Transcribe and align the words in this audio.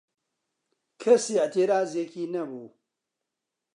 کەس 1.01 1.23
ئێعترازێکی 1.35 2.25
نەبوو 2.33 2.65